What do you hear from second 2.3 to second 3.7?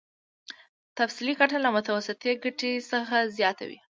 ګټې څخه زیاته